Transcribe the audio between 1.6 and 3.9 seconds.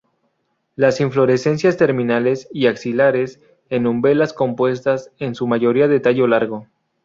terminales y axilares, en